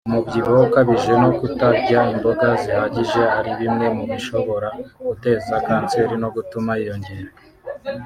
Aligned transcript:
umubyibuho 0.07 0.61
ukabije 0.67 1.13
no 1.23 1.29
kutarya 1.37 1.99
imboga 2.13 2.47
zihagije 2.61 3.21
ari 3.37 3.51
bimwe 3.59 3.87
mu 3.95 4.03
bishobora 4.11 4.69
guteza 5.07 5.53
Kanseri 5.65 6.15
no 6.23 6.29
gutuma 6.35 6.71
yiyongera 6.79 7.31